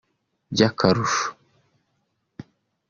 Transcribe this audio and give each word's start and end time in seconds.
By’akarusho 0.53 1.23